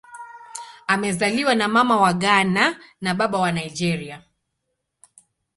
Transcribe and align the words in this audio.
Amezaliwa 0.87 1.55
na 1.55 1.67
Mama 1.67 1.97
wa 2.01 2.13
Ghana 2.13 2.79
na 3.01 3.13
Baba 3.13 3.39
wa 3.39 3.51
Nigeria. 3.51 4.23